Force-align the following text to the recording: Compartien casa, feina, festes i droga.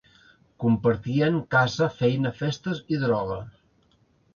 Compartien 0.63 1.37
casa, 1.57 1.91
feina, 2.01 2.35
festes 2.43 2.85
i 2.97 3.03
droga. 3.09 3.43